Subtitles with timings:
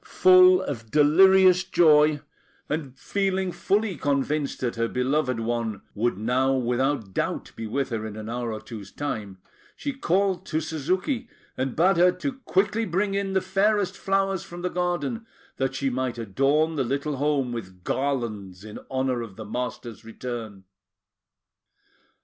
[0.03, 2.21] Full of delirious joy,
[2.67, 8.03] and feeling fully convinced that her beloved one would now without doubt be with her
[8.07, 9.37] in an hour or two's time,
[9.75, 14.63] she called to Suzuki, and bade her to quickly bring in the fairest flowers from
[14.63, 15.27] the garden,
[15.57, 20.63] that she might adorn the little home with garlands in honour of the master's return.